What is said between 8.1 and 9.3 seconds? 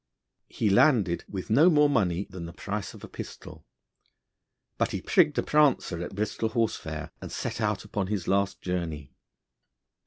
last journey.